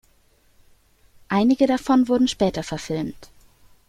Einige 1.29 1.67
davon 1.67 2.07
wurden 2.07 2.27
später 2.27 2.63
verfilmt. 2.63 3.29